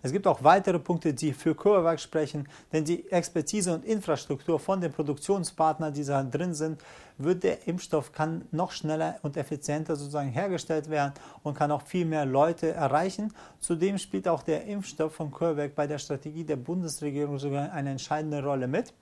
Es 0.04 0.12
gibt 0.12 0.26
auch 0.26 0.44
weitere 0.44 0.78
Punkte, 0.78 1.14
die 1.14 1.32
für 1.32 1.54
CureVac 1.54 1.98
sprechen, 1.98 2.46
denn 2.70 2.84
die 2.84 3.10
Expertise 3.10 3.72
und 3.72 3.86
Infrastruktur 3.86 4.60
von 4.60 4.78
den 4.78 4.92
Produktionspartnern, 4.92 5.94
die 5.94 6.04
da 6.04 6.22
drin 6.22 6.52
sind, 6.52 6.78
wird 7.16 7.42
der 7.42 7.66
Impfstoff 7.66 8.12
kann 8.12 8.44
noch 8.50 8.70
schneller 8.70 9.18
und 9.22 9.38
effizienter 9.38 9.96
sozusagen 9.96 10.28
hergestellt 10.28 10.90
werden 10.90 11.14
und 11.42 11.56
kann 11.56 11.70
auch 11.70 11.80
viel 11.80 12.04
mehr 12.04 12.26
Leute 12.26 12.72
erreichen. 12.72 13.32
Zudem 13.60 13.96
spielt 13.96 14.28
auch 14.28 14.42
der 14.42 14.66
Impfstoff 14.66 15.14
von 15.14 15.30
CureVac 15.30 15.74
bei 15.74 15.86
der 15.86 15.96
Strategie 15.96 16.44
der 16.44 16.56
Bundesregierung 16.56 17.38
sogar 17.38 17.72
eine 17.72 17.88
entscheidende 17.88 18.44
Rolle 18.44 18.68
mit, 18.68 18.92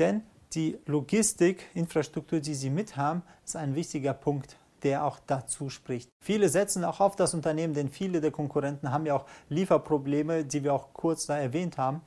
denn 0.00 0.22
die 0.54 0.76
Logistik, 0.86 1.68
Infrastruktur, 1.72 2.40
die 2.40 2.56
sie 2.56 2.70
mit 2.70 2.96
haben, 2.96 3.22
ist 3.44 3.54
ein 3.54 3.76
wichtiger 3.76 4.12
Punkt 4.12 4.56
der 4.82 5.04
auch 5.04 5.18
dazu 5.26 5.70
spricht. 5.70 6.10
Viele 6.20 6.48
setzen 6.48 6.84
auch 6.84 7.00
auf 7.00 7.16
das 7.16 7.34
Unternehmen, 7.34 7.74
denn 7.74 7.88
viele 7.88 8.20
der 8.20 8.30
Konkurrenten 8.30 8.90
haben 8.90 9.06
ja 9.06 9.14
auch 9.14 9.26
Lieferprobleme, 9.48 10.44
die 10.44 10.64
wir 10.64 10.74
auch 10.74 10.92
kurz 10.92 11.26
da 11.26 11.36
erwähnt 11.36 11.78
haben. 11.78 12.00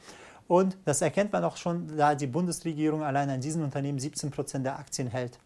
Und 0.47 0.77
das 0.85 1.01
erkennt 1.01 1.33
man 1.33 1.43
auch 1.43 1.57
schon, 1.57 1.97
da 1.97 2.13
die 2.13 2.27
Bundesregierung 2.27 3.03
allein 3.03 3.29
an 3.29 3.41
diesem 3.41 3.63
Unternehmen 3.63 3.99
17 3.99 4.29
Prozent 4.31 4.65
der 4.65 4.77
Aktien 4.77 5.07
hält. 5.07 5.39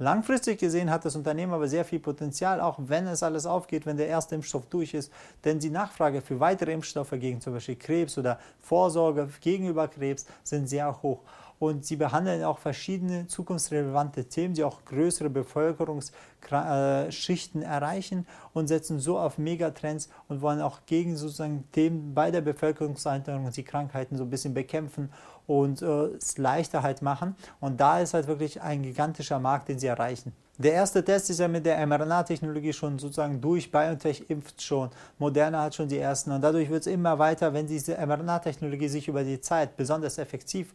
Langfristig 0.00 0.60
gesehen 0.60 0.90
hat 0.90 1.04
das 1.04 1.16
Unternehmen 1.16 1.52
aber 1.52 1.66
sehr 1.66 1.84
viel 1.84 1.98
Potenzial, 1.98 2.60
auch 2.60 2.78
wenn 2.78 3.08
es 3.08 3.24
alles 3.24 3.46
aufgeht, 3.46 3.84
wenn 3.84 3.96
der 3.96 4.06
erste 4.06 4.36
Impfstoff 4.36 4.66
durch 4.66 4.94
ist. 4.94 5.12
Denn 5.44 5.58
die 5.58 5.70
Nachfrage 5.70 6.20
für 6.20 6.38
weitere 6.38 6.72
Impfstoffe 6.72 7.10
gegen 7.10 7.40
zum 7.40 7.54
Beispiel 7.54 7.74
Krebs 7.74 8.16
oder 8.16 8.38
Vorsorge 8.60 9.28
gegenüber 9.40 9.88
Krebs 9.88 10.24
sind 10.44 10.68
sehr 10.68 11.02
hoch 11.02 11.18
und 11.58 11.84
sie 11.84 11.96
behandeln 11.96 12.44
auch 12.44 12.58
verschiedene 12.58 13.26
zukunftsrelevante 13.26 14.26
Themen, 14.26 14.54
die 14.54 14.62
auch 14.64 14.84
größere 14.84 15.30
Bevölkerungsschichten 15.30 17.62
erreichen 17.62 18.26
und 18.52 18.68
setzen 18.68 19.00
so 19.00 19.18
auf 19.18 19.38
Megatrends 19.38 20.08
und 20.28 20.40
wollen 20.40 20.60
auch 20.60 20.82
gegen 20.86 21.16
sozusagen 21.16 21.64
Themen 21.72 22.14
bei 22.14 22.30
der 22.30 22.42
Bevölkerungseinteilung 22.42 23.46
und 23.46 23.56
die 23.56 23.64
Krankheiten 23.64 24.16
so 24.16 24.22
ein 24.24 24.30
bisschen 24.30 24.54
bekämpfen 24.54 25.10
und 25.48 25.82
äh, 25.82 25.86
es 26.18 26.38
leichter 26.38 26.84
halt 26.84 27.02
machen. 27.02 27.34
Und 27.58 27.80
da 27.80 27.98
ist 27.98 28.14
halt 28.14 28.28
wirklich 28.28 28.62
ein 28.62 28.82
gigantischer 28.82 29.40
Markt, 29.40 29.68
den 29.68 29.80
sie 29.80 29.88
erreichen. 29.88 30.32
Der 30.58 30.72
erste 30.72 31.04
Test 31.04 31.30
ist 31.30 31.38
ja 31.38 31.46
mit 31.46 31.64
der 31.64 31.84
mRNA-Technologie 31.86 32.72
schon 32.72 32.98
sozusagen 32.98 33.40
durch. 33.40 33.70
BioNTech 33.70 34.28
impft 34.28 34.60
schon, 34.60 34.90
Moderna 35.18 35.62
hat 35.62 35.76
schon 35.76 35.88
die 35.88 35.98
ersten 35.98 36.32
und 36.32 36.40
dadurch 36.40 36.68
wird 36.68 36.80
es 36.80 36.88
immer 36.88 37.18
weiter, 37.18 37.54
wenn 37.54 37.66
diese 37.66 37.94
mRNA-Technologie 37.96 38.88
sich 38.88 39.06
über 39.06 39.22
die 39.22 39.40
Zeit 39.40 39.76
besonders 39.76 40.18
effektiv 40.18 40.74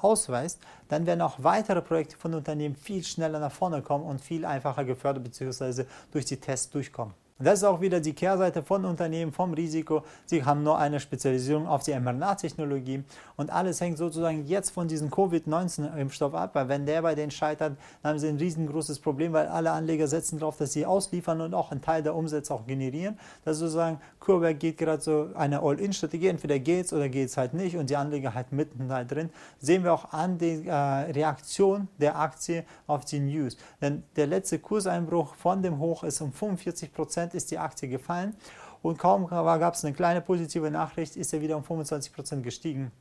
ausweist, 0.00 0.60
dann 0.88 1.06
werden 1.06 1.20
auch 1.20 1.36
weitere 1.38 1.82
Projekte 1.82 2.16
von 2.16 2.34
Unternehmen 2.34 2.74
viel 2.74 3.04
schneller 3.04 3.38
nach 3.38 3.52
vorne 3.52 3.82
kommen 3.82 4.04
und 4.04 4.20
viel 4.20 4.44
einfacher 4.44 4.84
gefördert 4.84 5.24
bzw. 5.24 5.84
durch 6.10 6.24
die 6.24 6.38
Tests 6.38 6.70
durchkommen. 6.70 7.14
Das 7.38 7.58
ist 7.58 7.64
auch 7.64 7.80
wieder 7.80 7.98
die 7.98 8.12
Kehrseite 8.12 8.62
von 8.62 8.84
Unternehmen, 8.84 9.32
vom 9.32 9.52
Risiko. 9.52 10.04
Sie 10.26 10.44
haben 10.44 10.62
nur 10.62 10.78
eine 10.78 11.00
Spezialisierung 11.00 11.66
auf 11.66 11.82
die 11.82 11.92
mRNA-Technologie 11.98 13.02
und 13.36 13.50
alles 13.50 13.80
hängt 13.80 13.98
sozusagen 13.98 14.46
jetzt 14.46 14.70
von 14.70 14.86
diesem 14.86 15.10
Covid-19-Impfstoff 15.10 16.34
ab, 16.34 16.54
weil 16.54 16.68
wenn 16.68 16.86
der 16.86 17.02
bei 17.02 17.14
denen 17.14 17.32
scheitert, 17.32 17.76
dann 18.02 18.12
haben 18.12 18.18
sie 18.18 18.28
ein 18.28 18.36
riesengroßes 18.36 19.00
Problem, 19.00 19.32
weil 19.32 19.48
alle 19.48 19.72
Anleger 19.72 20.06
setzen 20.06 20.38
darauf, 20.38 20.56
dass 20.56 20.72
sie 20.72 20.86
ausliefern 20.86 21.40
und 21.40 21.54
auch 21.54 21.72
einen 21.72 21.82
Teil 21.82 22.02
der 22.02 22.14
Umsätze 22.14 22.54
auch 22.54 22.66
generieren. 22.66 23.18
Das 23.44 23.54
ist 23.54 23.60
sozusagen, 23.60 23.98
CureVac 24.20 24.60
geht 24.60 24.78
gerade 24.78 25.02
so 25.02 25.30
eine 25.34 25.62
All-In-Strategie, 25.62 26.28
entweder 26.28 26.58
geht 26.58 26.86
es 26.86 26.92
oder 26.92 27.08
geht 27.08 27.28
es 27.28 27.36
halt 27.36 27.54
nicht 27.54 27.76
und 27.76 27.90
die 27.90 27.96
Anleger 27.96 28.34
halt 28.34 28.52
mitten 28.52 28.88
da 28.88 29.02
drin. 29.02 29.30
Sehen 29.58 29.82
wir 29.82 29.92
auch 29.92 30.12
an 30.12 30.38
der 30.38 30.64
äh, 30.64 31.10
Reaktion 31.10 31.88
der 31.98 32.18
Aktie 32.18 32.64
auf 32.86 33.04
die 33.04 33.18
News. 33.18 33.56
Denn 33.80 34.04
der 34.14 34.28
letzte 34.28 34.60
Kurseinbruch 34.60 35.34
von 35.34 35.62
dem 35.62 35.78
Hoch 35.78 36.04
ist 36.04 36.20
um 36.20 36.32
45 36.32 36.92
Prozent 36.92 37.31
ist 37.34 37.50
die 37.50 37.58
Aktie 37.58 37.88
gefallen 37.88 38.34
und 38.82 38.98
kaum 38.98 39.26
gab 39.26 39.74
es 39.74 39.84
eine 39.84 39.94
kleine 39.94 40.20
positive 40.20 40.70
Nachricht, 40.70 41.16
ist 41.16 41.32
er 41.32 41.40
wieder 41.40 41.56
um 41.56 41.64
25 41.64 42.12
Prozent 42.12 42.42
gestiegen. 42.42 42.92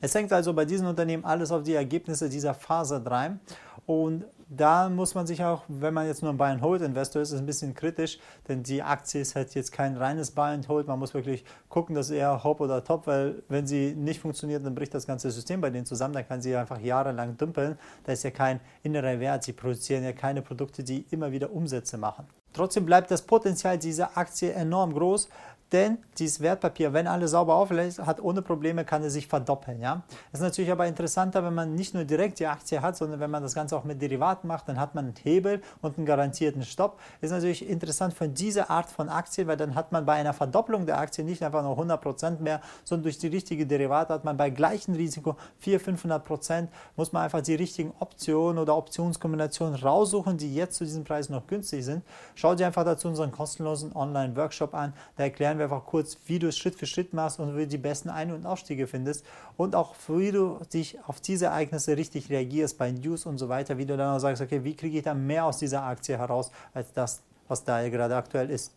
Es 0.00 0.14
hängt 0.14 0.32
also 0.32 0.52
bei 0.52 0.64
diesen 0.64 0.86
Unternehmen 0.86 1.24
alles 1.24 1.50
auf 1.50 1.62
die 1.62 1.74
Ergebnisse 1.74 2.28
dieser 2.28 2.54
Phase 2.54 3.00
3 3.00 3.38
und 3.86 4.24
da 4.48 4.88
muss 4.88 5.14
man 5.14 5.26
sich 5.26 5.42
auch, 5.42 5.64
wenn 5.66 5.92
man 5.92 6.06
jetzt 6.06 6.22
nur 6.22 6.30
ein 6.30 6.36
Buy-and-Hold-Investor 6.36 7.20
ist, 7.20 7.32
ist 7.32 7.40
ein 7.40 7.46
bisschen 7.46 7.74
kritisch, 7.74 8.18
denn 8.46 8.62
die 8.62 8.80
Aktie 8.80 9.20
ist 9.20 9.34
halt 9.34 9.54
jetzt 9.54 9.72
kein 9.72 9.96
reines 9.96 10.30
Buy-and-Hold. 10.30 10.86
Man 10.86 11.00
muss 11.00 11.14
wirklich 11.14 11.44
gucken, 11.68 11.96
dass 11.96 12.10
eher 12.10 12.44
Hop 12.44 12.60
oder 12.60 12.84
Top, 12.84 13.08
weil 13.08 13.42
wenn 13.48 13.66
sie 13.66 13.94
nicht 13.96 14.20
funktioniert, 14.20 14.64
dann 14.64 14.74
bricht 14.74 14.94
das 14.94 15.06
ganze 15.06 15.32
System 15.32 15.60
bei 15.60 15.70
denen 15.70 15.84
zusammen. 15.84 16.14
Dann 16.14 16.28
kann 16.28 16.40
sie 16.40 16.54
einfach 16.54 16.78
jahrelang 16.78 17.36
dümpeln. 17.36 17.76
Da 18.04 18.12
ist 18.12 18.22
ja 18.22 18.30
kein 18.30 18.60
innerer 18.84 19.18
Wert. 19.18 19.42
Sie 19.42 19.52
produzieren 19.52 20.04
ja 20.04 20.12
keine 20.12 20.42
Produkte, 20.42 20.84
die 20.84 21.06
immer 21.10 21.32
wieder 21.32 21.52
Umsätze 21.52 21.98
machen. 21.98 22.26
Trotzdem 22.56 22.86
bleibt 22.86 23.10
das 23.10 23.20
Potenzial 23.20 23.76
dieser 23.76 24.16
Aktie 24.16 24.50
enorm 24.50 24.94
groß, 24.94 25.28
denn 25.72 25.98
dieses 26.18 26.40
Wertpapier, 26.40 26.92
wenn 26.92 27.06
alles 27.06 27.32
sauber 27.32 27.54
auflässt, 27.54 27.98
hat 27.98 28.20
ohne 28.20 28.42
Probleme, 28.42 28.84
kann 28.84 29.02
es 29.02 29.12
sich 29.14 29.26
verdoppeln. 29.26 29.80
Ja? 29.80 30.02
Das 30.30 30.40
ist 30.40 30.44
natürlich 30.44 30.70
aber 30.70 30.86
interessanter, 30.86 31.44
wenn 31.44 31.54
man 31.54 31.74
nicht 31.74 31.94
nur 31.94 32.04
direkt 32.04 32.38
die 32.38 32.46
Aktie 32.46 32.80
hat, 32.82 32.96
sondern 32.96 33.20
wenn 33.20 33.30
man 33.30 33.42
das 33.42 33.54
Ganze 33.54 33.76
auch 33.76 33.84
mit 33.84 34.00
Derivaten 34.00 34.46
macht, 34.46 34.68
dann 34.68 34.78
hat 34.78 34.94
man 34.94 35.06
einen 35.06 35.14
Hebel 35.22 35.62
und 35.82 35.96
einen 35.96 36.06
garantierten 36.06 36.62
Stopp. 36.62 37.00
Ist 37.20 37.30
natürlich 37.30 37.68
interessant 37.68 38.14
für 38.14 38.28
diese 38.28 38.70
Art 38.70 38.90
von 38.90 39.08
Aktien, 39.08 39.48
weil 39.48 39.56
dann 39.56 39.74
hat 39.74 39.92
man 39.92 40.06
bei 40.06 40.14
einer 40.14 40.32
Verdopplung 40.32 40.86
der 40.86 40.98
Aktie 40.98 41.24
nicht 41.24 41.42
einfach 41.42 41.62
nur 41.62 41.78
100% 41.78 42.40
mehr, 42.40 42.60
sondern 42.84 43.04
durch 43.04 43.18
die 43.18 43.28
richtige 43.28 43.66
Derivate 43.66 44.14
hat 44.14 44.24
man 44.24 44.36
bei 44.36 44.50
gleichem 44.50 44.94
Risiko 44.94 45.36
400, 45.58 45.76
500%, 45.86 46.68
muss 46.96 47.12
man 47.12 47.22
einfach 47.22 47.42
die 47.42 47.54
richtigen 47.54 47.92
Optionen 47.98 48.58
oder 48.58 48.76
Optionskombinationen 48.76 49.74
raussuchen, 49.74 50.36
die 50.38 50.54
jetzt 50.54 50.76
zu 50.76 50.84
diesem 50.84 51.04
Preis 51.04 51.28
noch 51.28 51.46
günstig 51.46 51.84
sind. 51.84 52.02
Schaut 52.34 52.58
dir 52.58 52.66
einfach 52.66 52.84
dazu 52.84 53.08
unseren 53.08 53.32
kostenlosen 53.32 53.94
Online-Workshop 53.94 54.74
an, 54.74 54.92
da 55.16 55.24
erklären 55.24 55.55
erklären 55.56 55.70
wir 55.70 55.76
einfach 55.76 55.86
kurz, 55.86 56.18
wie 56.26 56.38
du 56.38 56.48
es 56.48 56.58
Schritt 56.58 56.74
für 56.74 56.86
Schritt 56.86 57.12
machst 57.12 57.40
und 57.40 57.56
wie 57.56 57.62
du 57.62 57.68
die 57.68 57.78
besten 57.78 58.10
Ein- 58.10 58.32
und 58.32 58.46
Ausstiege 58.46 58.86
findest 58.86 59.24
und 59.56 59.74
auch 59.74 59.94
wie 60.08 60.30
du 60.30 60.58
dich 60.72 60.98
auf 61.06 61.20
diese 61.20 61.46
Ereignisse 61.46 61.96
richtig 61.96 62.30
reagierst 62.30 62.78
bei 62.78 62.92
News 62.92 63.26
und 63.26 63.38
so 63.38 63.48
weiter, 63.48 63.78
wie 63.78 63.86
du 63.86 63.96
dann 63.96 64.16
auch 64.16 64.18
sagst, 64.18 64.42
okay, 64.42 64.64
wie 64.64 64.74
kriege 64.74 64.98
ich 64.98 65.04
dann 65.04 65.26
mehr 65.26 65.44
aus 65.44 65.58
dieser 65.58 65.82
Aktie 65.82 66.18
heraus, 66.18 66.50
als 66.74 66.92
das, 66.92 67.22
was 67.48 67.64
da 67.64 67.88
gerade 67.88 68.16
aktuell 68.16 68.50
ist. 68.50 68.72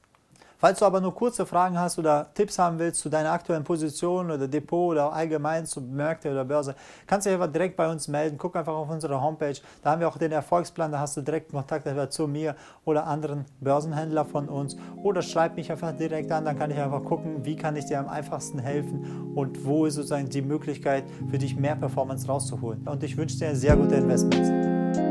Falls 0.61 0.79
du 0.79 0.85
aber 0.85 0.99
nur 0.99 1.15
kurze 1.15 1.45
Fragen 1.45 1.79
hast 1.79 1.97
oder 1.99 2.33
Tipps 2.33 2.59
haben 2.59 2.79
willst 2.79 2.99
zu 2.99 3.07
deiner 3.07 3.31
aktuellen 3.31 3.63
Position 3.63 4.29
oder 4.29 4.45
Depot 4.45 4.91
oder 4.91 5.13
allgemein 5.13 5.65
zu 5.65 5.79
Märkte 5.79 6.29
oder 6.29 6.43
Börse, 6.43 6.75
kannst 7.07 7.25
du 7.25 7.29
dich 7.29 7.39
einfach 7.39 7.51
direkt 7.51 7.77
bei 7.77 7.89
uns 7.89 8.09
melden. 8.09 8.37
Guck 8.37 8.57
einfach 8.57 8.73
auf 8.73 8.89
unsere 8.89 9.21
Homepage. 9.21 9.55
Da 9.81 9.91
haben 9.91 10.01
wir 10.01 10.09
auch 10.09 10.17
den 10.17 10.33
Erfolgsplan. 10.33 10.91
Da 10.91 10.99
hast 10.99 11.15
du 11.15 11.21
direkt 11.21 11.53
Kontakt 11.53 11.87
zu 12.11 12.27
mir 12.27 12.57
oder 12.83 13.07
anderen 13.07 13.45
Börsenhändler 13.61 14.25
von 14.25 14.49
uns. 14.49 14.75
Oder 15.01 15.21
schreib 15.21 15.55
mich 15.55 15.71
einfach 15.71 15.93
direkt 15.93 16.29
an. 16.29 16.43
Dann 16.43 16.59
kann 16.59 16.71
ich 16.71 16.77
einfach 16.77 17.05
gucken, 17.05 17.45
wie 17.45 17.55
kann 17.55 17.77
ich 17.77 17.85
dir 17.85 17.97
am 17.97 18.09
einfachsten 18.09 18.59
helfen 18.59 19.31
und 19.35 19.65
wo 19.65 19.85
ist 19.85 19.95
sozusagen 19.95 20.27
die 20.27 20.41
Möglichkeit 20.41 21.05
für 21.31 21.37
dich 21.37 21.55
mehr 21.55 21.77
Performance 21.77 22.27
rauszuholen. 22.27 22.85
Und 22.85 23.01
ich 23.01 23.15
wünsche 23.15 23.37
dir 23.37 23.55
sehr 23.55 23.77
gute 23.77 23.95
Investments. 23.95 25.08